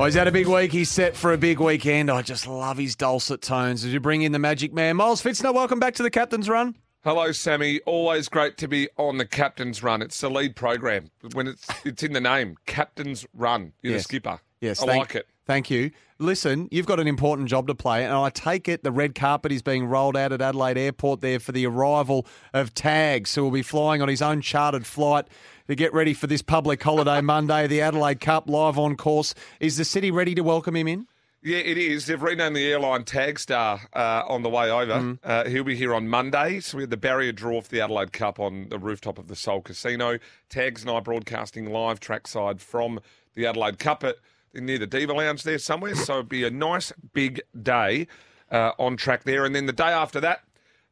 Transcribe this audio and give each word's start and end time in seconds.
Oh, 0.00 0.06
he's 0.06 0.14
had 0.14 0.26
a 0.26 0.32
big 0.32 0.46
week. 0.48 0.72
He's 0.72 0.88
set 0.88 1.14
for 1.14 1.34
a 1.34 1.36
big 1.36 1.60
weekend. 1.60 2.10
I 2.10 2.22
just 2.22 2.46
love 2.46 2.78
his 2.78 2.96
dulcet 2.96 3.42
tones 3.42 3.84
as 3.84 3.92
you 3.92 4.00
bring 4.00 4.22
in 4.22 4.32
the 4.32 4.38
magic 4.38 4.72
man. 4.72 4.96
Miles 4.96 5.22
Pfitzner, 5.22 5.52
welcome 5.52 5.78
back 5.78 5.92
to 5.96 6.02
the 6.02 6.08
captain's 6.08 6.48
run. 6.48 6.74
Hello, 7.04 7.32
Sammy. 7.32 7.80
Always 7.80 8.30
great 8.30 8.56
to 8.56 8.66
be 8.66 8.88
on 8.96 9.18
the 9.18 9.26
captain's 9.26 9.82
run. 9.82 10.00
It's 10.00 10.18
the 10.18 10.30
lead 10.30 10.56
program 10.56 11.10
when 11.34 11.46
it's 11.48 11.68
it's 11.84 12.02
in 12.02 12.14
the 12.14 12.20
name, 12.22 12.56
captain's 12.64 13.26
run. 13.34 13.74
You're 13.82 13.92
Yes. 13.92 14.04
the 14.04 14.04
skipper. 14.04 14.40
Yes, 14.60 14.82
I 14.82 14.86
thank, 14.86 14.98
like 14.98 15.14
it. 15.14 15.26
Thank 15.46 15.70
you. 15.70 15.90
Listen, 16.18 16.68
you've 16.70 16.86
got 16.86 17.00
an 17.00 17.08
important 17.08 17.48
job 17.48 17.66
to 17.68 17.74
play, 17.74 18.04
and 18.04 18.12
I 18.12 18.28
take 18.28 18.68
it 18.68 18.82
the 18.82 18.92
red 18.92 19.14
carpet 19.14 19.52
is 19.52 19.62
being 19.62 19.86
rolled 19.86 20.16
out 20.16 20.32
at 20.32 20.42
Adelaide 20.42 20.76
Airport 20.76 21.22
there 21.22 21.40
for 21.40 21.52
the 21.52 21.66
arrival 21.66 22.26
of 22.52 22.74
Tags, 22.74 23.34
who 23.34 23.42
will 23.42 23.50
be 23.50 23.62
flying 23.62 24.02
on 24.02 24.08
his 24.08 24.20
own 24.20 24.42
chartered 24.42 24.86
flight 24.86 25.26
to 25.66 25.74
get 25.74 25.94
ready 25.94 26.12
for 26.12 26.26
this 26.26 26.42
public 26.42 26.82
holiday 26.82 27.20
Monday, 27.22 27.66
the 27.66 27.80
Adelaide 27.80 28.20
Cup 28.20 28.50
live 28.50 28.78
on 28.78 28.96
course. 28.96 29.34
Is 29.60 29.78
the 29.78 29.84
city 29.84 30.10
ready 30.10 30.34
to 30.34 30.42
welcome 30.42 30.76
him 30.76 30.88
in? 30.88 31.06
Yeah, 31.42 31.58
it 31.58 31.78
is. 31.78 32.04
They've 32.04 32.22
renamed 32.22 32.54
the 32.54 32.70
airline 32.70 33.04
Tagstar 33.04 33.80
uh, 33.94 34.24
on 34.28 34.42
the 34.42 34.50
way 34.50 34.70
over. 34.70 34.92
Mm. 34.92 35.18
Uh, 35.24 35.44
he'll 35.48 35.64
be 35.64 35.74
here 35.74 35.94
on 35.94 36.06
Monday. 36.06 36.60
So 36.60 36.76
we 36.76 36.82
had 36.82 36.90
the 36.90 36.98
barrier 36.98 37.32
draw 37.32 37.62
for 37.62 37.70
the 37.70 37.80
Adelaide 37.80 38.12
Cup 38.12 38.38
on 38.38 38.68
the 38.68 38.78
rooftop 38.78 39.18
of 39.18 39.28
the 39.28 39.36
Soul 39.36 39.62
Casino. 39.62 40.18
Tags 40.50 40.82
and 40.82 40.90
I 40.90 41.00
broadcasting 41.00 41.72
live 41.72 41.98
trackside 41.98 42.60
from 42.60 43.00
the 43.34 43.46
Adelaide 43.46 43.78
Cup 43.78 44.04
at 44.04 44.16
near 44.54 44.78
the 44.78 44.86
Diva 44.86 45.12
Lounge 45.12 45.42
there 45.42 45.58
somewhere. 45.58 45.94
So 45.94 46.14
it'll 46.14 46.22
be 46.24 46.44
a 46.44 46.50
nice 46.50 46.92
big 47.12 47.40
day 47.60 48.06
uh, 48.50 48.72
on 48.78 48.96
track 48.96 49.24
there. 49.24 49.44
And 49.44 49.54
then 49.54 49.66
the 49.66 49.72
day 49.72 49.84
after 49.84 50.20
that, 50.20 50.40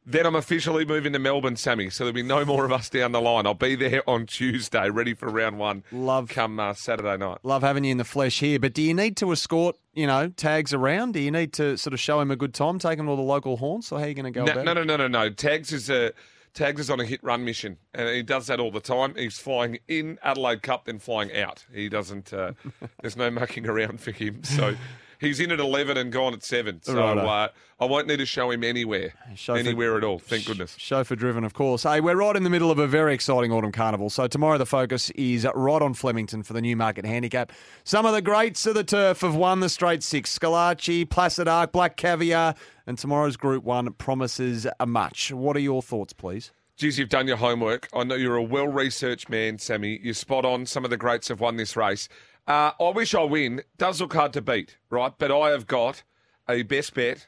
then 0.05 0.25
I'm 0.25 0.35
officially 0.35 0.85
moving 0.85 1.13
to 1.13 1.19
Melbourne, 1.19 1.55
Sammy. 1.55 1.89
So 1.91 2.03
there'll 2.03 2.15
be 2.15 2.23
no 2.23 2.43
more 2.43 2.65
of 2.65 2.71
us 2.71 2.89
down 2.89 3.11
the 3.11 3.21
line. 3.21 3.45
I'll 3.45 3.53
be 3.53 3.75
there 3.75 4.01
on 4.09 4.25
Tuesday, 4.25 4.89
ready 4.89 5.13
for 5.13 5.27
round 5.29 5.59
one. 5.59 5.83
Love- 5.91 6.29
come 6.29 6.59
uh, 6.59 6.73
Saturday 6.73 7.17
night. 7.17 7.39
Love 7.43 7.61
having 7.61 7.83
you 7.83 7.91
in 7.91 7.97
the 7.97 8.03
flesh 8.05 8.39
here, 8.39 8.59
but 8.59 8.73
do 8.73 8.81
you 8.81 8.93
need 8.93 9.17
to 9.17 9.31
escort, 9.31 9.75
you 9.93 10.07
know, 10.07 10.29
Tags 10.29 10.73
around? 10.73 11.13
Do 11.13 11.19
you 11.19 11.29
need 11.29 11.53
to 11.53 11.77
sort 11.77 11.93
of 11.93 11.99
show 11.99 12.19
him 12.21 12.31
a 12.31 12.35
good 12.35 12.53
time, 12.55 12.79
take 12.79 12.97
him 12.97 13.05
to 13.05 13.11
all 13.11 13.17
the 13.17 13.21
local 13.21 13.57
haunts, 13.57 13.91
or 13.91 13.99
how 13.99 14.05
are 14.05 14.07
you 14.07 14.15
going 14.15 14.25
to 14.25 14.31
go 14.31 14.45
No, 14.45 14.53
about 14.53 14.65
no, 14.65 14.73
no, 14.73 14.83
no, 14.83 14.97
no, 14.97 15.07
no. 15.07 15.29
Tags 15.29 15.71
is 15.73 15.89
a 15.91 16.11
Tags 16.53 16.81
is 16.81 16.89
on 16.89 16.99
a 16.99 17.05
hit 17.05 17.23
run 17.23 17.45
mission, 17.45 17.77
and 17.93 18.09
he 18.09 18.23
does 18.23 18.47
that 18.47 18.59
all 18.59 18.71
the 18.71 18.79
time. 18.79 19.13
He's 19.15 19.37
flying 19.39 19.79
in 19.87 20.19
Adelaide 20.23 20.63
Cup, 20.63 20.85
then 20.85 20.99
flying 20.99 21.35
out. 21.35 21.65
He 21.73 21.89
doesn't. 21.89 22.33
Uh, 22.33 22.53
there's 23.01 23.15
no 23.17 23.29
mucking 23.29 23.67
around 23.67 24.01
for 24.01 24.11
him. 24.11 24.43
So 24.43 24.75
he's 25.19 25.39
in 25.39 25.51
at 25.51 25.59
eleven 25.59 25.97
and 25.97 26.11
gone 26.11 26.33
at 26.33 26.43
seven. 26.43 26.81
So 26.81 26.97
uh, 26.99 27.49
I 27.79 27.85
won't 27.85 28.07
need 28.07 28.17
to 28.17 28.25
show 28.25 28.51
him 28.51 28.63
anywhere, 28.63 29.13
for- 29.37 29.57
anywhere 29.57 29.97
at 29.97 30.03
all. 30.03 30.19
Thank 30.19 30.45
goodness. 30.45 30.75
Chauffeur 30.77 31.15
driven, 31.15 31.43
of 31.43 31.53
course. 31.53 31.83
Hey, 31.83 32.01
we're 32.01 32.15
right 32.15 32.35
in 32.35 32.43
the 32.43 32.49
middle 32.49 32.71
of 32.71 32.79
a 32.79 32.87
very 32.87 33.13
exciting 33.13 33.51
autumn 33.51 33.71
carnival. 33.71 34.09
So 34.09 34.27
tomorrow 34.27 34.57
the 34.57 34.65
focus 34.65 35.09
is 35.11 35.47
right 35.55 35.81
on 35.81 35.93
Flemington 35.93 36.43
for 36.43 36.53
the 36.53 36.61
Newmarket 36.61 37.05
Handicap. 37.05 37.51
Some 37.83 38.05
of 38.05 38.13
the 38.13 38.21
greats 38.21 38.65
of 38.65 38.73
the 38.75 38.83
turf 38.83 39.21
have 39.21 39.35
won 39.35 39.59
the 39.59 39.69
straight 39.69 40.03
six. 40.03 40.37
Schillaci, 40.37 41.09
Placid 41.09 41.47
Ark, 41.47 41.71
Black 41.71 41.95
Caviar, 41.95 42.55
and 42.87 42.97
tomorrow's 42.97 43.37
Group 43.37 43.63
One 43.63 43.91
promises 43.93 44.67
a 44.79 44.85
much. 44.85 45.31
What 45.31 45.55
are 45.55 45.59
your 45.61 45.81
thoughts, 45.81 46.13
please? 46.13 46.51
Geez, 46.77 46.97
you've 46.97 47.09
done 47.09 47.27
your 47.27 47.35
homework. 47.35 47.89
I 47.93 48.05
know 48.05 48.15
you're 48.15 48.37
a 48.37 48.41
well 48.43 48.67
researched 48.69 49.29
man, 49.29 49.57
Sammy. 49.57 49.99
You're 50.01 50.13
spot 50.13 50.45
on. 50.45 50.65
Some 50.65 50.85
of 50.85 50.89
the 50.89 50.95
greats 50.95 51.27
have 51.27 51.41
won 51.41 51.57
this 51.57 51.75
race. 51.75 52.07
Uh, 52.47 52.71
I 52.79 52.89
wish 52.89 53.13
I 53.13 53.23
win. 53.23 53.61
Does 53.77 54.01
look 54.01 54.13
hard 54.13 54.33
to 54.33 54.41
beat, 54.41 54.77
right? 54.89 55.13
But 55.17 55.31
I 55.31 55.51
have 55.51 55.67
got 55.67 56.03
a 56.47 56.63
best 56.63 56.93
bet. 56.93 57.27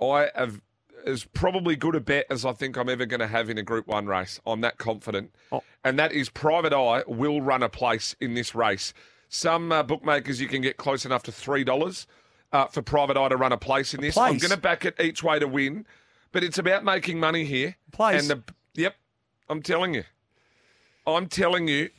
I 0.00 0.28
have 0.34 0.60
as 1.06 1.24
probably 1.24 1.76
good 1.76 1.94
a 1.94 2.00
bet 2.00 2.26
as 2.30 2.44
I 2.44 2.52
think 2.52 2.76
I'm 2.76 2.88
ever 2.88 3.04
going 3.04 3.20
to 3.20 3.26
have 3.26 3.50
in 3.50 3.58
a 3.58 3.62
Group 3.62 3.86
One 3.86 4.06
race. 4.06 4.40
I'm 4.46 4.60
that 4.62 4.78
confident, 4.78 5.34
and 5.84 5.98
that 5.98 6.12
is 6.12 6.30
Private 6.30 6.72
Eye 6.72 7.02
will 7.06 7.40
run 7.40 7.62
a 7.62 7.68
place 7.68 8.16
in 8.20 8.34
this 8.34 8.54
race. 8.54 8.94
Some 9.28 9.70
uh, 9.72 9.82
bookmakers 9.82 10.40
you 10.40 10.48
can 10.48 10.62
get 10.62 10.76
close 10.76 11.04
enough 11.04 11.22
to 11.24 11.32
three 11.32 11.64
dollars 11.64 12.06
uh, 12.52 12.66
for 12.66 12.82
Private 12.82 13.16
Eye 13.16 13.28
to 13.28 13.36
run 13.36 13.52
a 13.52 13.58
place 13.58 13.92
in 13.94 14.00
this. 14.00 14.16
I'm 14.16 14.38
going 14.38 14.50
to 14.50 14.56
back 14.56 14.84
it 14.84 14.98
each 15.00 15.22
way 15.22 15.38
to 15.38 15.46
win, 15.46 15.86
but 16.32 16.42
it's 16.42 16.58
about 16.58 16.84
making 16.84 17.20
money 17.20 17.44
here. 17.44 17.76
Place? 17.92 18.22
and 18.22 18.30
the 18.30 18.54
yep, 18.80 18.94
I'm 19.48 19.62
telling 19.62 19.94
you, 19.94 20.04
I'm 21.06 21.26
telling 21.26 21.68
you. 21.68 21.90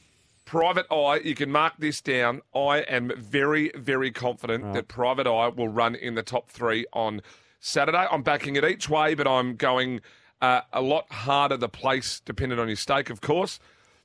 Private 0.56 0.86
Eye, 0.90 1.20
you 1.24 1.36
can 1.36 1.52
mark 1.52 1.74
this 1.80 2.00
down. 2.02 2.42
I 2.56 2.78
am 2.88 3.12
very, 3.18 3.72
very 3.76 4.10
confident 4.12 4.74
that 4.74 4.88
Private 4.88 5.28
Eye 5.28 5.50
will 5.50 5.68
run 5.68 5.96
in 5.96 6.16
the 6.16 6.24
top 6.24 6.50
three 6.50 6.86
on 6.94 7.22
Saturday. 7.60 8.08
I'm 8.10 8.24
backing 8.24 8.56
it 8.56 8.64
each 8.64 8.88
way, 8.90 9.16
but 9.16 9.28
I'm 9.28 9.56
going 9.58 10.00
uh, 10.42 10.62
a 10.72 10.82
lot 10.82 11.12
harder 11.12 11.58
the 11.58 11.68
place, 11.68 12.22
dependent 12.22 12.62
on 12.62 12.68
your 12.68 12.78
stake, 12.78 13.10
of 13.10 13.20
course. 13.20 13.60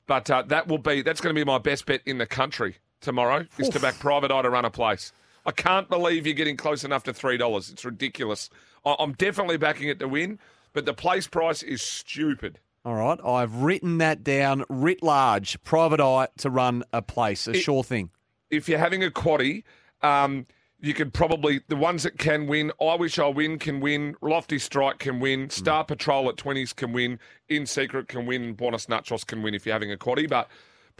But 0.07 0.29
uh, 0.29 0.41
that 0.47 0.67
will 0.67 0.77
be 0.77 1.01
that's 1.01 1.21
going 1.21 1.33
to 1.33 1.39
be 1.39 1.45
my 1.45 1.57
best 1.57 1.85
bet 1.85 2.01
in 2.05 2.17
the 2.17 2.25
country 2.25 2.75
tomorrow 2.99 3.45
is 3.57 3.69
to 3.69 3.79
back 3.79 3.97
Private 3.99 4.29
Eye 4.31 4.41
to 4.41 4.49
run 4.49 4.65
a 4.65 4.69
place. 4.69 5.13
I 5.45 5.51
can't 5.51 5.89
believe 5.89 6.27
you're 6.27 6.35
getting 6.35 6.57
close 6.57 6.83
enough 6.83 7.03
to 7.03 7.13
three 7.13 7.37
dollars. 7.37 7.69
It's 7.69 7.85
ridiculous. 7.85 8.49
I- 8.85 8.95
I'm 8.99 9.13
definitely 9.13 9.55
backing 9.57 9.87
it 9.87 9.99
to 9.99 10.07
win, 10.09 10.37
but 10.73 10.85
the 10.85 10.93
place 10.93 11.27
price 11.27 11.63
is 11.63 11.81
stupid. 11.81 12.59
All 12.83 12.95
right, 12.95 13.19
I've 13.23 13.55
written 13.57 13.99
that 13.99 14.23
down 14.23 14.63
writ 14.67 15.03
large. 15.03 15.61
Private 15.63 15.99
Eye 15.99 16.27
to 16.39 16.49
run 16.49 16.83
a 16.91 17.01
place, 17.01 17.47
a 17.47 17.53
sure 17.53 17.83
thing. 17.83 18.09
if 18.49 18.67
you're 18.67 18.79
having 18.79 19.03
a 19.03 19.11
quaddy, 19.11 19.63
um, 20.01 20.47
you 20.79 20.95
could 20.95 21.13
probably 21.13 21.61
the 21.67 21.75
ones 21.75 22.01
that 22.03 22.17
can 22.17 22.47
win. 22.47 22.71
I 22.81 22.95
wish 22.95 23.19
I 23.19 23.27
win 23.27 23.59
can 23.59 23.81
win. 23.81 24.15
Lofty 24.21 24.57
Strike 24.57 24.97
can 24.97 25.19
win. 25.19 25.51
Star 25.51 25.83
Patrol 25.83 26.27
at 26.29 26.37
twenties 26.37 26.73
can 26.73 26.91
win. 26.91 27.19
In 27.47 27.67
Secret 27.67 28.07
can 28.07 28.25
win. 28.25 28.53
Buenos 28.53 28.87
Nachos 28.87 29.25
can 29.27 29.43
win 29.43 29.53
if 29.53 29.65
you're 29.65 29.73
having 29.73 29.91
a 29.91 29.97
quaddy, 29.97 30.27
but. 30.27 30.49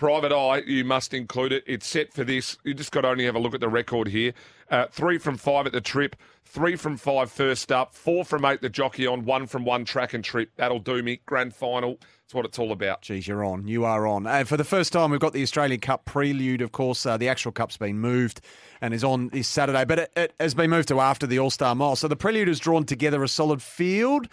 Private 0.01 0.31
Eye, 0.31 0.63
you 0.65 0.83
must 0.83 1.13
include 1.13 1.51
it. 1.51 1.63
It's 1.67 1.85
set 1.85 2.11
for 2.11 2.23
this. 2.23 2.57
You 2.63 2.73
just 2.73 2.91
got 2.91 3.01
to 3.01 3.09
only 3.09 3.25
have 3.25 3.35
a 3.35 3.39
look 3.39 3.53
at 3.53 3.59
the 3.59 3.69
record 3.69 4.07
here. 4.07 4.33
Uh, 4.71 4.87
three 4.87 5.19
from 5.19 5.37
five 5.37 5.67
at 5.67 5.73
the 5.73 5.79
trip, 5.79 6.15
three 6.43 6.75
from 6.75 6.97
five 6.97 7.31
first 7.31 7.71
up, 7.71 7.93
four 7.93 8.25
from 8.25 8.43
eight 8.45 8.61
the 8.61 8.69
jockey 8.69 9.05
on, 9.05 9.25
one 9.25 9.45
from 9.45 9.63
one 9.63 9.85
track 9.85 10.15
and 10.15 10.23
trip. 10.23 10.49
That'll 10.55 10.79
do 10.79 11.03
me. 11.03 11.21
Grand 11.27 11.53
final. 11.53 11.99
That's 11.99 12.33
what 12.33 12.45
it's 12.45 12.57
all 12.57 12.71
about. 12.71 13.03
Geez, 13.03 13.27
you're 13.27 13.45
on. 13.45 13.67
You 13.67 13.85
are 13.85 14.07
on. 14.07 14.25
And 14.25 14.49
for 14.49 14.57
the 14.57 14.63
first 14.63 14.91
time, 14.91 15.11
we've 15.11 15.19
got 15.19 15.33
the 15.33 15.43
Australian 15.43 15.81
Cup 15.81 16.05
prelude. 16.05 16.63
Of 16.63 16.71
course, 16.71 17.05
uh, 17.05 17.17
the 17.17 17.29
actual 17.29 17.51
cup's 17.51 17.77
been 17.77 17.99
moved 17.99 18.41
and 18.81 18.95
is 18.95 19.03
on 19.03 19.27
this 19.27 19.47
Saturday, 19.47 19.85
but 19.85 19.99
it, 19.99 20.11
it 20.17 20.33
has 20.39 20.55
been 20.55 20.71
moved 20.71 20.87
to 20.87 20.99
after 20.99 21.27
the 21.27 21.37
All 21.37 21.51
Star 21.51 21.75
Mile. 21.75 21.95
So 21.95 22.07
the 22.07 22.15
prelude 22.15 22.47
has 22.47 22.59
drawn 22.59 22.85
together 22.85 23.21
a 23.21 23.27
solid 23.27 23.61
field. 23.61 24.27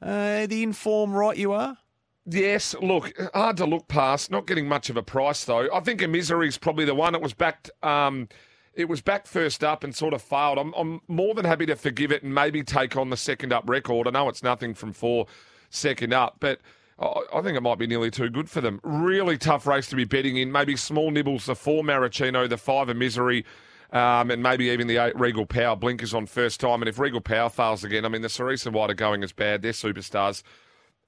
Uh, 0.00 0.46
the 0.46 0.62
inform 0.62 1.12
right 1.12 1.36
you 1.36 1.52
are. 1.52 1.76
Yes, 2.24 2.74
look, 2.80 3.12
hard 3.34 3.56
to 3.56 3.66
look 3.66 3.88
past. 3.88 4.30
Not 4.30 4.46
getting 4.46 4.68
much 4.68 4.90
of 4.90 4.96
a 4.96 5.02
price 5.02 5.44
though. 5.44 5.68
I 5.74 5.80
think 5.80 6.02
a 6.02 6.08
misery 6.08 6.48
is 6.48 6.56
probably 6.58 6.84
the 6.84 6.94
one. 6.94 7.14
It 7.14 7.20
was 7.20 7.34
backed. 7.34 7.70
Um, 7.82 8.28
it 8.74 8.88
was 8.88 9.02
back 9.02 9.26
first 9.26 9.62
up 9.64 9.84
and 9.84 9.94
sort 9.94 10.14
of 10.14 10.22
failed. 10.22 10.58
I'm, 10.58 10.72
I'm 10.74 11.00
more 11.08 11.34
than 11.34 11.44
happy 11.44 11.66
to 11.66 11.76
forgive 11.76 12.12
it 12.12 12.22
and 12.22 12.34
maybe 12.34 12.62
take 12.62 12.96
on 12.96 13.10
the 13.10 13.16
second 13.16 13.52
up 13.52 13.68
record. 13.68 14.06
I 14.06 14.10
know 14.10 14.28
it's 14.28 14.42
nothing 14.42 14.72
from 14.74 14.92
four 14.92 15.26
second 15.68 16.14
up, 16.14 16.36
but 16.40 16.60
I 16.98 17.40
think 17.42 17.56
it 17.56 17.62
might 17.62 17.78
be 17.78 17.86
nearly 17.86 18.10
too 18.10 18.30
good 18.30 18.48
for 18.48 18.60
them. 18.60 18.80
Really 18.84 19.36
tough 19.36 19.66
race 19.66 19.88
to 19.88 19.96
be 19.96 20.04
betting 20.04 20.36
in. 20.36 20.52
Maybe 20.52 20.76
small 20.76 21.10
nibbles, 21.10 21.46
the 21.46 21.56
four 21.56 21.82
Maricino, 21.82 22.48
the 22.48 22.56
five 22.56 22.88
a 22.88 22.94
misery. 22.94 23.44
Um, 23.90 24.30
and 24.30 24.42
maybe 24.42 24.66
even 24.70 24.86
the 24.86 24.96
eight 24.96 25.18
Regal 25.18 25.44
Power 25.44 25.76
blinkers 25.76 26.14
on 26.14 26.24
first 26.26 26.60
time. 26.60 26.80
And 26.80 26.88
if 26.88 26.98
Regal 26.98 27.20
Power 27.20 27.50
fails 27.50 27.84
again, 27.84 28.06
I 28.06 28.08
mean, 28.08 28.22
the 28.22 28.30
Cerise 28.30 28.64
and 28.64 28.74
White 28.74 28.90
are 28.90 28.94
going 28.94 29.22
as 29.22 29.32
bad. 29.32 29.60
They're 29.60 29.72
superstars 29.72 30.42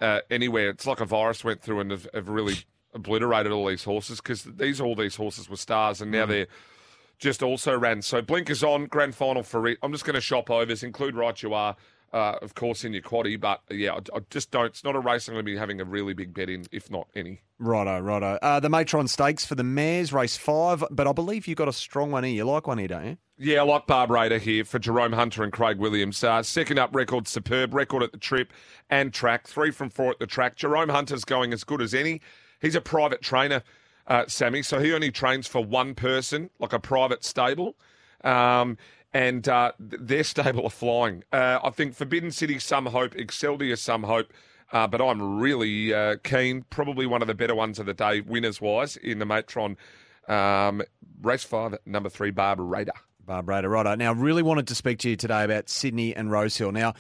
uh, 0.01 0.21
anywhere. 0.31 0.71
It's 0.71 0.87
like 0.87 1.01
a 1.01 1.05
virus 1.05 1.45
went 1.45 1.63
through 1.63 1.81
and 1.81 1.91
have, 1.91 2.09
have 2.15 2.29
really 2.29 2.57
obliterated 2.95 3.53
all 3.53 3.67
these 3.67 3.85
horses 3.85 4.21
because 4.21 4.45
these 4.45 4.81
all 4.81 4.95
these 4.95 5.17
horses 5.17 5.49
were 5.49 5.57
stars 5.57 6.01
and 6.01 6.11
now 6.11 6.27
they're 6.27 6.47
just 7.19 7.43
also 7.43 7.77
ran. 7.77 8.03
So 8.03 8.23
blinkers 8.23 8.63
on, 8.63 8.87
grand 8.87 9.15
final 9.15 9.43
for 9.43 9.67
it. 9.69 9.79
I'm 9.83 9.93
just 9.93 10.05
going 10.05 10.15
to 10.15 10.21
shop 10.21 10.51
overs, 10.51 10.83
include 10.83 11.15
right 11.17 11.41
you 11.43 11.55
are, 11.55 11.77
uh, 12.15 12.39
of 12.41 12.55
course, 12.55 12.85
in 12.85 12.93
your 12.93 13.03
quaddy. 13.03 13.39
But 13.39 13.61
yeah, 13.69 13.93
I, 13.93 14.17
I 14.17 14.21
just 14.31 14.51
don't. 14.51 14.67
It's 14.67 14.85
not 14.85 14.95
a 14.95 15.01
race 15.01 15.29
I'm 15.29 15.35
going 15.35 15.45
to 15.45 15.51
be 15.53 15.59
having 15.59 15.81
a 15.81 15.85
really 15.85 16.15
big 16.15 16.33
bet 16.33 16.49
in, 16.49 16.65
if 16.71 16.91
not 16.91 17.09
any. 17.15 17.43
Righto, 17.59 17.99
righto. 17.99 18.39
Uh, 18.41 18.61
the 18.61 18.71
Matron 18.71 19.09
Stakes 19.09 19.45
for 19.45 19.57
the 19.57 19.65
Mares, 19.65 20.13
race 20.13 20.37
five, 20.37 20.85
but 20.91 21.07
I 21.07 21.13
believe 21.13 21.47
you've 21.47 21.59
got 21.59 21.69
a 21.69 21.73
strong 21.73 22.13
one 22.13 22.25
here. 22.25 22.33
You 22.33 22.45
like 22.45 22.67
one 22.67 22.79
here, 22.79 22.89
don't 22.89 23.05
you? 23.05 23.17
Yeah, 23.37 23.61
I 23.61 23.65
like 23.65 23.89
Barb 23.89 24.11
Raider 24.11 24.39
here 24.39 24.65
for 24.65 24.79
Jerome 24.79 25.13
Hunter 25.13 25.43
and 25.43 25.53
Craig 25.53 25.79
Williams. 25.79 26.23
Uh, 26.23 26.43
second 26.45 26.79
up 26.79 26.95
record, 26.95 27.27
superb 27.27 27.75
record 27.75 28.05
at 28.05 28.13
the 28.13 28.19
trip 28.19 28.53
and 28.89 29.13
track. 29.13 29.49
Three 29.49 29.73
from 29.73 29.91
four 29.91 30.13
at 30.13 30.21
the 30.21 30.27
track. 30.27 30.55
Jerome 30.55 30.89
Hunter's 30.89 31.25
going 31.25 31.53
as 31.53 31.65
good 31.65 31.83
as 31.83 31.95
any. 31.95 32.21
He's 32.61 32.77
a 32.77 32.81
private 32.81 33.23
trainer, 33.23 33.65
uh, 34.07 34.25
Sammy, 34.29 34.63
so 34.63 34.79
he 34.79 34.93
only 34.93 35.11
trains 35.11 35.49
for 35.49 35.65
one 35.65 35.97
person, 35.97 36.49
like 36.61 36.73
a 36.73 36.79
private 36.79 37.25
stable. 37.25 37.75
Um, 38.23 38.79
and 39.15 39.49
uh, 39.49 39.73
th- 39.79 40.03
their 40.03 40.25
stable 40.25 40.65
are 40.65 40.71
flying. 40.71 41.25
Uh, 41.33 41.61
I 41.63 41.71
think 41.71 41.95
Forbidden 41.95 42.33
City, 42.33 42.59
some 42.59 42.87
hope. 42.87 43.15
Exceldia, 43.15 43.79
some 43.79 44.03
hope. 44.03 44.33
Uh, 44.73 44.87
but 44.87 45.01
I'm 45.01 45.39
really 45.39 45.95
uh, 45.95 46.17
keen. 46.25 46.65
Probably 46.69 47.07
one 47.07 47.23
of 47.23 47.29
the 47.29 47.35
better 47.35 47.55
ones 47.55 47.79
of 47.79 47.87
the 47.87 47.95
day, 47.95 48.21
winners 48.21 48.61
wise, 48.61 48.97
in 48.97 49.21
the 49.21 49.27
Matron 49.27 49.77
um, 50.29 50.83
race 51.23 51.45
five, 51.45 51.77
number 51.87 52.09
three, 52.09 52.31
Barb 52.31 52.59
Raider. 52.61 52.93
Barbara 53.25 53.67
righto. 53.67 53.95
Now, 53.95 54.13
really 54.13 54.43
wanted 54.43 54.67
to 54.69 54.75
speak 54.75 54.99
to 54.99 55.11
you 55.11 55.17
today 55.17 55.45
about 55.45 55.69
Sydney 55.69 56.15
and 56.15 56.31
Rosehill. 56.31 56.73
Now, 56.73 56.95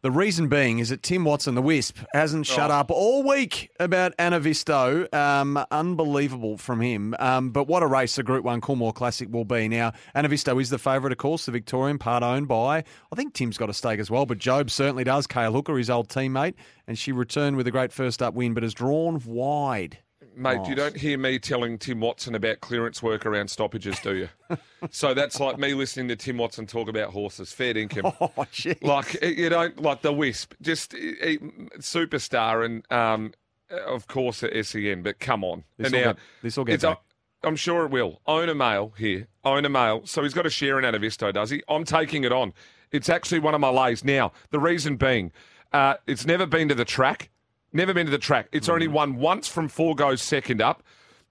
The 0.00 0.12
reason 0.12 0.46
being 0.46 0.78
is 0.78 0.90
that 0.90 1.02
Tim 1.02 1.24
Watson, 1.24 1.56
the 1.56 1.62
Wisp, 1.62 1.98
hasn't 2.14 2.46
shut 2.46 2.70
Oh. 2.70 2.74
up 2.74 2.90
all 2.92 3.24
week 3.26 3.68
about 3.80 4.16
Anavisto. 4.16 5.12
Um, 5.12 5.58
unbelievable 5.72 6.56
from 6.56 6.80
him. 6.80 7.16
Um, 7.18 7.50
but 7.50 7.66
what 7.66 7.82
a 7.82 7.86
race 7.88 8.14
the 8.14 8.22
Group 8.22 8.44
1 8.44 8.60
Coolmore 8.60 8.94
Classic 8.94 9.28
will 9.28 9.44
be. 9.44 9.66
Now, 9.66 9.92
Anavisto 10.14 10.60
is 10.62 10.70
the 10.70 10.78
favourite, 10.78 11.10
of 11.10 11.18
course, 11.18 11.46
the 11.46 11.52
Victorian, 11.52 11.98
part 11.98 12.22
owned 12.22 12.46
by, 12.46 12.84
I 13.12 13.16
think 13.16 13.34
Tim's 13.34 13.58
got 13.58 13.70
a 13.70 13.74
stake 13.74 13.98
as 13.98 14.08
well, 14.08 14.24
but 14.24 14.38
Jobe 14.38 14.70
certainly 14.70 15.02
does. 15.02 15.26
Cale 15.26 15.52
Hooker, 15.52 15.76
his 15.76 15.90
old 15.90 16.08
teammate, 16.08 16.54
and 16.86 16.96
she 16.96 17.10
returned 17.10 17.56
with 17.56 17.66
a 17.66 17.72
great 17.72 17.92
first 17.92 18.22
up 18.22 18.34
win, 18.34 18.54
but 18.54 18.62
has 18.62 18.74
drawn 18.74 19.20
wide. 19.26 19.98
Mate, 20.38 20.66
you 20.68 20.74
don't 20.76 20.96
hear 20.96 21.18
me 21.18 21.38
telling 21.38 21.78
Tim 21.78 22.00
Watson 22.00 22.34
about 22.36 22.60
clearance 22.60 23.02
work 23.02 23.26
around 23.26 23.48
stoppages, 23.48 23.98
do 24.00 24.14
you? 24.14 24.28
so 24.90 25.12
that's 25.12 25.40
like 25.40 25.58
me 25.58 25.74
listening 25.74 26.06
to 26.08 26.16
Tim 26.16 26.38
Watson 26.38 26.64
talk 26.66 26.88
about 26.88 27.10
horses. 27.10 27.52
Fair 27.52 27.74
dinkum. 27.74 28.14
Oh. 28.20 28.46
Like 28.86 29.16
eh, 29.22 29.28
you 29.36 29.48
don't 29.48 29.80
like 29.82 30.02
the 30.02 30.12
Wisp, 30.12 30.54
just 30.62 30.94
eh, 30.94 31.14
eh, 31.20 31.36
superstar 31.78 32.64
and 32.64 32.90
um, 32.92 33.32
of 33.70 34.06
course 34.06 34.42
at 34.44 34.64
SEN. 34.64 35.02
But 35.02 35.18
come 35.18 35.42
on, 35.42 35.64
This 35.76 35.86
and 35.86 35.94
will 35.94 36.00
now 36.00 36.12
get- 36.12 36.22
this 36.42 36.56
will 36.56 36.64
get 36.64 36.80
back. 36.82 37.00
I'm 37.44 37.56
sure 37.56 37.84
it 37.84 37.90
will. 37.90 38.20
Own 38.26 38.48
a 38.48 38.54
male 38.54 38.92
here. 38.96 39.28
Own 39.44 39.64
a 39.64 39.68
male. 39.68 40.02
So 40.06 40.22
he's 40.22 40.34
got 40.34 40.46
a 40.46 40.50
share 40.50 40.78
in 40.78 40.84
Anavisto, 40.84 41.32
does 41.32 41.50
he? 41.50 41.62
I'm 41.68 41.84
taking 41.84 42.24
it 42.24 42.32
on. 42.32 42.52
It's 42.90 43.08
actually 43.08 43.38
one 43.38 43.54
of 43.54 43.60
my 43.60 43.68
lays. 43.68 44.02
Now, 44.02 44.32
the 44.50 44.58
reason 44.58 44.96
being, 44.96 45.30
uh, 45.72 45.94
it's 46.06 46.26
never 46.26 46.46
been 46.46 46.68
to 46.68 46.74
the 46.74 46.84
track. 46.84 47.30
Never 47.72 47.92
been 47.94 48.06
to 48.06 48.12
the 48.12 48.18
track. 48.18 48.48
It's 48.52 48.68
Mm. 48.68 48.72
only 48.72 48.88
won 48.88 49.16
once 49.16 49.48
from 49.48 49.68
four 49.68 49.94
goes 49.94 50.22
second 50.22 50.62
up. 50.62 50.82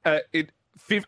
Uh, 0.06 0.20
it 0.32 0.52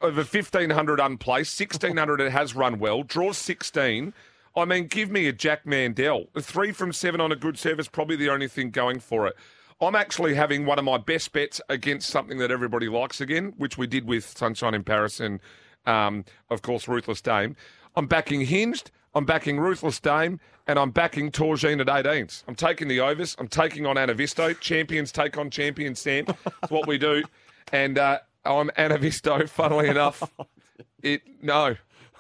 over 0.01 0.23
1500 0.25 0.99
unplaced, 0.99 1.55
1600 1.55 2.19
it 2.19 2.31
has 2.31 2.53
run 2.55 2.79
well. 2.79 3.03
Draws 3.03 3.37
16. 3.37 4.13
I 4.57 4.65
mean, 4.65 4.87
give 4.87 5.09
me 5.09 5.27
a 5.27 5.31
Jack 5.31 5.65
Mandel. 5.65 6.27
A 6.35 6.41
three 6.41 6.71
from 6.73 6.91
seven 6.91 7.21
on 7.21 7.31
a 7.31 7.35
good 7.35 7.57
service, 7.57 7.87
probably 7.87 8.15
the 8.17 8.29
only 8.29 8.47
thing 8.47 8.71
going 8.71 8.99
for 8.99 9.27
it. 9.27 9.35
I'm 9.79 9.95
actually 9.95 10.33
having 10.35 10.65
one 10.65 10.77
of 10.79 10.83
my 10.83 10.97
best 10.97 11.31
bets 11.31 11.61
against 11.69 12.09
something 12.09 12.39
that 12.39 12.51
everybody 12.51 12.89
likes 12.89 13.21
again, 13.21 13.53
which 13.57 13.77
we 13.77 13.87
did 13.87 14.05
with 14.05 14.25
Sunshine 14.37 14.73
in 14.73 14.83
Paris 14.83 15.21
and, 15.21 15.39
um, 15.85 16.25
of 16.49 16.61
course, 16.61 16.87
Ruthless 16.89 17.21
Dame. 17.21 17.55
I'm 17.95 18.07
backing 18.07 18.41
Hinged. 18.41 18.91
I'm 19.15 19.25
backing 19.25 19.59
Ruthless 19.59 19.99
Dame, 19.99 20.39
and 20.67 20.77
I'm 20.77 20.91
backing 20.91 21.31
Torgine 21.31 21.81
at 21.81 21.87
18s. 21.87 22.43
I'm 22.47 22.55
taking 22.55 22.87
the 22.87 22.99
overs. 22.99 23.35
I'm 23.39 23.47
taking 23.47 23.85
on 23.85 23.95
Anavisto. 23.95 24.59
Champions 24.59 25.11
take 25.11 25.37
on 25.37 25.49
champions, 25.49 25.99
Sam. 25.99 26.25
It's 26.27 26.71
what 26.71 26.87
we 26.87 26.97
do. 26.97 27.23
And 27.71 27.97
uh, 27.97 28.19
I'm 28.45 28.69
Anavisto, 28.77 29.47
funnily 29.49 29.89
enough. 29.89 30.23
It 31.01 31.21
No, 31.41 31.75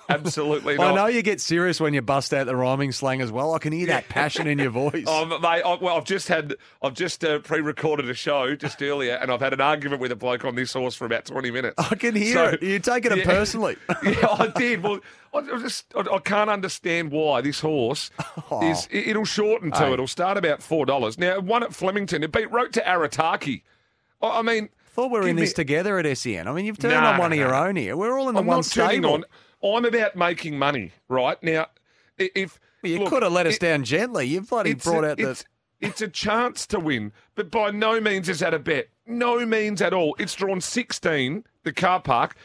absolutely 0.09 0.75
not. 0.77 0.91
I 0.91 0.95
know 0.95 1.05
you 1.07 1.21
get 1.21 1.39
serious 1.39 1.79
when 1.79 1.93
you 1.93 2.01
bust 2.01 2.33
out 2.33 2.45
the 2.47 2.55
rhyming 2.55 2.91
slang 2.91 3.21
as 3.21 3.31
well. 3.31 3.53
I 3.53 3.59
can 3.59 3.71
hear 3.73 3.87
that 3.87 4.09
passion 4.09 4.47
in 4.47 4.59
your 4.59 4.69
voice. 4.71 5.05
Oh, 5.07 5.25
mate, 5.25 5.41
I, 5.63 5.77
well, 5.81 5.97
I've 5.97 6.03
just 6.05 6.27
had, 6.27 6.55
I've 6.81 6.93
just 6.93 7.23
uh, 7.23 7.39
pre-recorded 7.39 8.09
a 8.09 8.13
show 8.13 8.55
just 8.55 8.81
earlier, 8.81 9.13
and 9.15 9.31
I've 9.31 9.39
had 9.41 9.53
an 9.53 9.61
argument 9.61 10.01
with 10.01 10.11
a 10.11 10.15
bloke 10.15 10.43
on 10.45 10.55
this 10.55 10.73
horse 10.73 10.95
for 10.95 11.05
about 11.05 11.25
twenty 11.25 11.51
minutes. 11.51 11.75
I 11.77 11.95
can 11.95 12.15
hear 12.15 12.33
So- 12.33 12.45
it. 12.49 12.63
You're 12.63 12.79
taking 12.79 13.11
it 13.11 13.19
Yeah. 13.19 13.25
personally. 13.25 13.77
yeah, 14.03 14.27
I 14.27 14.51
did. 14.55 14.83
Well, 14.83 14.99
I 15.33 15.41
just, 15.59 15.85
I, 15.95 15.99
I 16.15 16.19
can't 16.19 16.49
understand 16.49 17.11
why 17.11 17.41
this 17.41 17.59
horse 17.59 18.09
is. 18.63 18.87
it- 18.91 19.09
It'll 19.09 19.25
shorten 19.25 19.71
to. 19.71 19.77
Hey. 19.77 19.93
It'll 19.93 20.07
start 20.07 20.37
about 20.37 20.61
four 20.61 20.85
dollars. 20.85 21.17
Now, 21.17 21.33
it 21.33 21.43
won 21.43 21.63
at 21.63 21.73
Flemington. 21.73 22.23
It 22.23 22.31
beat 22.31 22.51
wrote 22.51 22.73
to 22.73 22.81
Arataki. 22.81 23.61
I, 24.21 24.39
I 24.39 24.41
mean, 24.41 24.69
thought 24.91 25.11
we 25.11 25.19
were 25.19 25.27
in 25.27 25.35
me- 25.35 25.43
this 25.43 25.53
together 25.53 25.97
at 25.99 26.17
SEN. 26.17 26.47
I 26.47 26.53
mean, 26.53 26.65
you've 26.65 26.79
turned 26.79 26.93
Nah, 26.95 27.11
on 27.13 27.19
one 27.19 27.29
nah, 27.29 27.35
of 27.35 27.39
your 27.39 27.49
nah. 27.51 27.65
own 27.65 27.75
here. 27.75 27.95
We're 27.95 28.17
all 28.19 28.27
in 28.29 28.35
the 28.35 28.41
I'm 28.41 28.47
one 28.47 28.63
stable. 28.63 29.13
on. 29.13 29.25
I'm 29.63 29.85
about 29.85 30.15
making 30.15 30.57
money, 30.57 30.91
right 31.07 31.41
now. 31.43 31.67
If 32.17 32.59
Well, 32.83 32.91
you 32.91 32.99
look, 32.99 33.09
could 33.09 33.23
have 33.23 33.31
let 33.31 33.47
us 33.47 33.55
it- 33.55 33.61
down 33.61 33.83
gently. 33.83 34.25
You've 34.27 34.49
bloody 34.49 34.73
brought 34.73 35.03
a, 35.03 35.11
out 35.11 35.17
the. 35.17 35.29
it's, 35.31 35.45
it's 35.79 36.01
a 36.01 36.07
chance 36.07 36.65
to 36.67 36.79
win, 36.79 37.11
but 37.35 37.49
by 37.51 37.71
no 37.71 37.99
means 38.01 38.27
is 38.29 38.39
that 38.39 38.53
a 38.53 38.59
bet. 38.59 38.89
No 39.05 39.45
means 39.45 39.81
at 39.81 39.93
all. 39.93 40.15
It's 40.19 40.35
drawn 40.35 40.61
16, 40.61 41.45
the 41.63 41.73
car 41.73 42.01
park, 42.01 42.35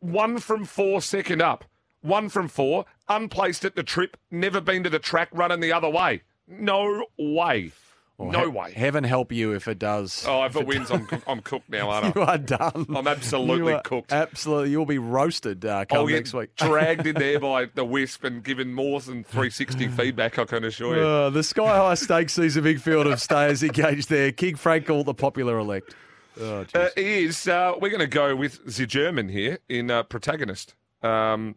one 0.00 0.38
from 0.38 0.64
four 0.64 1.00
second 1.00 1.42
up. 1.42 1.64
One 2.02 2.28
from 2.28 2.46
four, 2.46 2.84
unplaced 3.08 3.64
at 3.64 3.74
the 3.74 3.82
trip, 3.82 4.16
never 4.30 4.60
been 4.60 4.84
to 4.84 4.90
the 4.90 5.00
track, 5.00 5.28
running 5.32 5.58
the 5.58 5.72
other 5.72 5.88
way. 5.90 6.22
No 6.46 7.06
way. 7.18 7.72
Well, 8.18 8.30
no 8.30 8.40
he- 8.42 8.46
way. 8.48 8.72
Heaven 8.72 9.04
help 9.04 9.30
you 9.30 9.52
if 9.52 9.68
it 9.68 9.78
does. 9.78 10.24
Oh, 10.26 10.42
if 10.44 10.56
it 10.56 10.66
wins, 10.66 10.90
I'm, 10.90 11.06
I'm 11.26 11.40
cooked 11.42 11.68
now, 11.68 11.90
aren't 11.90 12.14
you 12.14 12.22
I? 12.22 12.34
are 12.34 12.38
done. 12.38 12.86
I'm 12.94 13.06
absolutely 13.06 13.72
You 13.72 13.80
cooked. 13.84 14.10
Absolutely, 14.12 14.70
you'll 14.70 14.86
be 14.86 14.98
roasted 14.98 15.64
uh, 15.66 15.84
come 15.84 15.98
I'll 15.98 16.06
next 16.06 16.32
week. 16.32 16.54
dragged 16.56 17.06
in 17.06 17.14
there 17.16 17.38
by 17.38 17.66
the 17.74 17.84
wisp 17.84 18.24
and 18.24 18.42
given 18.42 18.72
more 18.72 19.00
than 19.00 19.22
360 19.24 19.88
feedback, 19.96 20.38
I 20.38 20.44
can 20.46 20.64
assure 20.64 20.96
you. 20.96 21.02
Uh, 21.02 21.30
the 21.30 21.42
Sky 21.42 21.76
High 21.76 21.94
Stakes 21.94 22.32
sees 22.32 22.56
a 22.56 22.62
big 22.62 22.80
field 22.80 23.06
of 23.06 23.20
stayers 23.20 23.62
engaged 23.62 24.08
there. 24.08 24.32
King 24.32 24.54
Frankel, 24.54 25.04
the 25.04 25.14
popular 25.14 25.58
elect. 25.58 25.94
Oh. 26.40 26.64
Uh, 26.74 26.88
is. 26.96 27.46
Uh, 27.48 27.74
we're 27.80 27.88
going 27.90 28.00
to 28.00 28.06
go 28.06 28.34
with 28.36 28.76
the 28.76 28.86
German 28.86 29.28
here 29.28 29.58
in 29.68 29.90
uh, 29.90 30.02
protagonist, 30.02 30.74
um, 31.02 31.54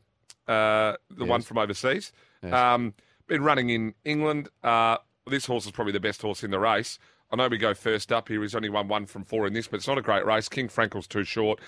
uh, 0.48 0.94
the 1.10 1.26
one 1.26 1.42
from 1.42 1.58
overseas. 1.58 2.12
Yes. 2.44 2.54
Um, 2.54 2.94
been 3.28 3.44
running 3.44 3.70
in 3.70 3.94
England. 4.06 4.50
Uh, 4.64 4.98
this 5.30 5.46
horse 5.46 5.66
is 5.66 5.72
probably 5.72 5.94
the 5.94 6.00
best 6.00 6.22
horse 6.22 6.44
in 6.44 6.52
the 6.52 6.60
race. 6.60 7.00
I 7.32 7.36
know 7.36 7.48
we 7.48 7.58
go 7.58 7.74
first 7.74 8.12
up 8.12 8.28
here. 8.28 8.42
He's 8.42 8.56
only 8.56 8.70
won 8.70 8.88
one 8.88 9.06
from 9.06 9.24
four 9.24 9.46
in 9.46 9.54
this, 9.54 9.68
but 9.68 9.78
it's 9.78 9.88
not 9.88 9.98
a 9.98 10.02
great 10.02 10.26
race. 10.26 10.50
King 10.50 10.68
Frankel's 10.68 11.08
too 11.08 11.24
short. 11.24 11.60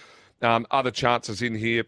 Um, 0.42 0.66
other 0.72 0.92
chances 0.92 1.42
in 1.42 1.56
here. 1.56 1.84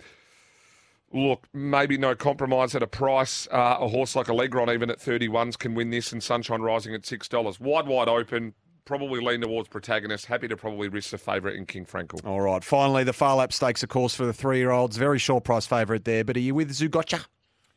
Look, 1.12 1.48
maybe 1.54 1.98
no 1.98 2.16
compromise 2.16 2.76
at 2.76 2.82
a 2.84 2.88
price. 2.88 3.48
Uh, 3.52 3.78
a 3.80 3.88
horse 3.88 4.16
like 4.16 4.28
Allegron, 4.28 4.74
even 4.74 4.90
at 4.90 5.00
31s, 5.00 5.58
can 5.58 5.76
win 5.76 5.92
this, 5.92 6.12
and 6.12 6.22
Sunshine 6.24 6.62
Rising 6.62 6.94
at 6.96 7.02
$6. 7.02 7.60
Wide, 7.60 7.88
wide 7.88 8.08
open. 8.08 8.54
Probably 8.86 9.22
lean 9.22 9.42
towards 9.42 9.70
protagonist. 9.70 10.26
Happy 10.26 10.48
to 10.48 10.58
probably 10.58 10.90
risk 10.90 11.12
the 11.12 11.18
favourite 11.18 11.56
in 11.56 11.66
King 11.66 11.86
Frankel. 11.86 12.26
All 12.26 12.42
right. 12.42 12.64
Finally, 12.64 13.06
the 13.06 13.14
Phar 13.14 13.38
Lap 13.38 13.54
Stakes, 13.54 13.82
of 13.82 13.90
course, 13.90 14.14
for 14.14 14.26
the 14.26 14.34
three-year-olds. 14.34 14.98
Very 14.98 15.20
short 15.20 15.44
price 15.44 15.66
favourite 15.66 16.04
there. 16.04 16.24
But 16.24 16.36
are 16.36 16.42
you 16.42 16.54
with 16.54 16.72
Zougotcha? 16.72 17.26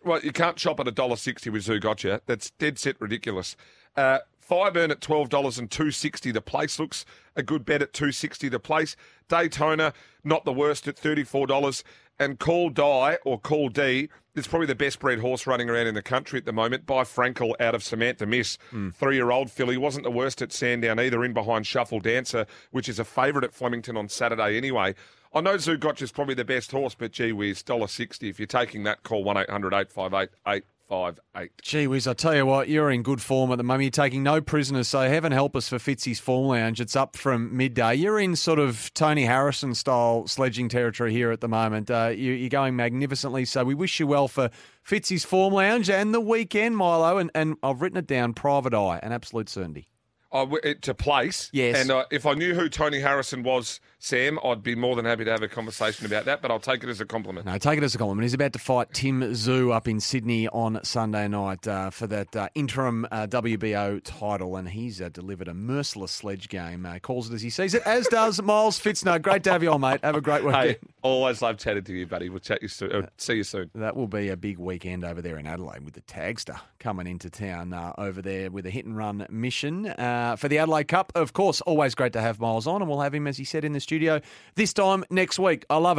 Well, 0.07 0.21
you 0.21 0.31
can't 0.33 0.57
shop 0.59 0.79
at 0.79 0.87
$1.60 0.87 1.53
with 1.53 1.67
Zougotcha. 1.67 2.21
That's 2.27 2.51
dead 2.53 2.79
set 2.79 2.99
ridiculous. 3.01 3.57
Uh, 3.97 4.21
Five 4.39 4.77
earn 4.77 4.93
at 4.93 5.01
twelve 5.01 5.29
dollars 5.29 5.59
and 5.59 5.69
two 5.69 5.91
sixty. 5.91 6.31
The 6.31 6.41
place 6.41 6.79
looks 6.79 7.05
a 7.35 7.43
good 7.43 7.65
bet 7.65 7.83
at 7.83 7.93
two 7.93 8.13
sixty. 8.13 8.49
The 8.49 8.61
place 8.61 8.95
Daytona 9.29 9.93
not 10.23 10.45
the 10.45 10.53
worst 10.53 10.87
at 10.87 10.97
thirty 10.97 11.25
four 11.25 11.49
dollars. 11.49 11.83
And 12.17 12.39
Call 12.39 12.71
Die 12.71 13.19
or 13.25 13.41
Call 13.41 13.71
D 13.71 14.09
is 14.37 14.47
probably 14.47 14.69
the 14.69 14.77
best 14.77 15.01
bred 15.01 15.19
horse 15.19 15.49
running 15.49 15.69
around 15.69 15.89
in 15.89 15.97
the 15.97 16.03
country 16.03 16.39
at 16.39 16.45
the 16.45 16.53
moment. 16.53 16.87
By 16.87 17.03
Frankel 17.03 17.55
out 17.59 17.75
of 17.75 17.83
Samantha 17.83 18.25
Miss, 18.25 18.57
three 18.95 19.17
year 19.17 19.33
old 19.33 19.51
filly 19.51 19.77
wasn't 19.77 20.05
the 20.05 20.13
worst 20.13 20.41
at 20.41 20.53
Sandown 20.53 21.01
either. 21.01 21.25
In 21.25 21.33
behind 21.33 21.67
Shuffle 21.67 21.99
Dancer, 21.99 22.47
which 22.71 22.89
is 22.89 23.01
a 23.01 23.05
favourite 23.05 23.43
at 23.45 23.53
Flemington 23.53 23.97
on 23.97 24.09
Saturday 24.09 24.57
anyway. 24.57 24.95
I 25.37 25.43
know 25.43 25.59
Zoo 25.59 25.79
is 26.01 26.13
probably 26.13 26.35
the 26.35 26.47
best 26.47 26.73
horse, 26.73 26.95
but 26.95 27.13
gee 27.13 27.31
whiz, 27.31 27.63
dollar 27.63 27.89
sixty. 27.89 28.31
If 28.31 28.41
you're 28.41 28.47
taking 28.47 28.85
that, 28.85 29.03
call 29.03 29.23
one 29.23 29.37
858 29.37 30.31
858 30.47 31.51
Gee 31.61 31.87
whiz, 31.87 32.07
I 32.07 32.15
tell 32.15 32.35
you 32.35 32.47
what, 32.47 32.71
you're 32.71 32.91
in 32.91 33.03
good 33.03 33.21
form 33.21 33.53
at 33.53 33.59
the 33.59 33.63
moment. 33.63 33.83
You're 33.83 33.91
taking 33.91 34.23
no 34.23 34.41
prisoners, 34.41 34.89
so 34.89 35.01
heaven 35.01 35.33
help 35.33 35.55
us 35.55 35.69
for 35.69 35.77
Fitzy's 35.77 36.19
Form 36.21 36.47
Lounge. 36.47 36.81
It's 36.81 36.97
up 36.97 37.19
from 37.19 37.55
midday. 37.55 37.97
You're 37.97 38.19
in 38.19 38.35
sort 38.35 38.59
of 38.59 38.91
Tony 38.95 39.27
Harrison 39.27 39.75
style 39.75 40.27
sledging 40.27 40.71
territory 40.71 41.13
here 41.13 41.31
at 41.33 41.43
the 41.43 41.49
moment. 41.49 41.91
Uh, 41.91 42.15
you, 42.17 42.33
you're 42.33 42.49
going 42.49 42.75
magnificently, 42.75 43.45
so 43.45 43.63
we 43.63 43.75
wish 43.75 44.01
you 44.01 44.07
well 44.07 44.29
for 44.29 44.49
Fitzy's 44.89 45.27
Form 45.27 45.53
Lounge 45.53 45.91
and 45.91 46.15
the 46.15 46.21
weekend, 46.21 46.79
Milo. 46.79 47.19
And, 47.19 47.31
and 47.35 47.57
I've 47.63 47.83
written 47.83 47.99
it 47.99 48.07
down, 48.07 48.33
private 48.33 48.73
eye, 48.73 49.01
an 49.03 49.13
absolute 49.13 49.51
certainty. 49.51 49.91
I 50.33 50.75
to 50.83 50.95
place. 50.95 51.51
Yes. 51.53 51.81
And 51.81 51.91
uh, 51.91 52.05
if 52.11 52.27
I 52.27 52.35
knew 52.35 52.55
who 52.55 52.69
Tony 52.69 53.01
Harrison 53.01 53.43
was, 53.43 53.81
Sam, 53.99 54.39
I'd 54.45 54.63
be 54.63 54.75
more 54.75 54.95
than 54.95 55.05
happy 55.05 55.25
to 55.25 55.31
have 55.31 55.43
a 55.43 55.49
conversation 55.49 56.05
about 56.05 56.27
that, 56.27 56.43
but 56.43 56.51
I'll 56.51 56.61
take 56.61 56.85
it 56.85 56.91
as 56.91 57.01
a 57.01 57.07
compliment. 57.07 57.47
No, 57.47 57.57
take 57.59 57.79
it 57.79 57.83
as 57.85 57.95
a 57.95 57.99
compliment. 57.99 58.25
He's 58.25 58.35
about 58.35 58.53
to 58.53 58.59
fight 58.59 58.93
Tim 58.93 59.21
Tszyu 59.21 59.73
up 59.73 59.89
in 59.89 60.01
Sydney 60.01 60.49
on 60.49 60.79
Sunday 60.85 61.27
night 61.29 61.67
uh, 61.67 61.91
for 61.91 62.07
that 62.09 62.37
uh, 62.37 62.49
interim 62.55 63.07
uh, 63.11 63.27
WBO 63.27 64.01
title, 64.05 64.57
and 64.57 64.69
he's 64.69 65.01
uh, 65.01 65.09
delivered 65.09 65.49
a 65.49 65.55
merciless 65.55 66.13
sledge 66.13 66.49
game. 66.49 66.85
Uh, 66.85 66.99
calls 66.99 67.31
it 67.31 67.35
as 67.35 67.43
he 67.43 67.51
sees 67.51 67.75
it, 67.75 67.83
as 67.87 68.07
does 68.09 68.41
Miles 68.43 68.79
Pfitzner. 68.79 69.21
Great 69.21 69.43
to 69.45 69.53
have 69.53 69.63
you 69.63 69.73
on, 69.73 69.81
mate. 69.81 70.01
Have 70.05 70.17
a 70.17 70.21
great 70.21 70.45
weekend. 70.45 70.71
Hey, 70.71 70.79
always 71.03 71.43
love 71.43 71.59
chatting 71.59 71.85
to 71.85 71.93
you, 71.93 72.07
buddy. 72.07 72.29
We'll 72.29 72.41
chat 72.41 72.63
you 72.63 72.69
soon. 72.69 72.93
Uh, 72.93 73.07
see 73.17 73.35
you 73.35 73.45
soon. 73.45 73.71
That 73.75 73.97
will 73.97 74.09
be 74.09 74.29
a 74.29 74.37
big 74.37 74.59
weekend 74.59 75.05
over 75.05 75.23
there 75.23 75.39
in 75.39 75.47
Adelaide 75.47 75.85
with 75.85 75.95
the 75.95 76.03
Tagster 76.03 76.59
coming 76.79 77.07
into 77.07 77.31
town 77.31 77.73
uh, 77.73 77.93
over 77.99 78.21
there 78.23 78.51
with 78.51 78.67
a 78.67 78.71
hit 78.71 78.85
and 78.85 78.97
run 78.97 79.27
mission 79.31 79.87
uh, 79.87 80.37
for 80.37 80.49
the 80.49 80.59
Adelaide 80.59 80.89
Cup. 80.89 81.13
Of 81.15 81.33
course, 81.33 81.61
always 81.63 81.95
great 81.95 82.13
to 82.15 82.21
have 82.21 82.41
Miles 82.41 82.67
on, 82.67 82.83
and 82.83 82.91
we'll 82.91 83.01
have 83.01 83.15
him, 83.15 83.27
as 83.27 83.37
he 83.37 83.45
said, 83.45 83.65
in 83.65 83.73
the 83.73 83.81
studio 83.81 84.21
this 84.55 84.73
time 84.73 85.05
next 85.11 85.39
week. 85.39 85.65
I 85.71 85.77
love 85.77 85.93
it. 85.93 85.95